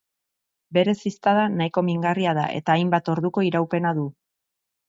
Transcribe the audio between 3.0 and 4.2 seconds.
orduko iraupena du.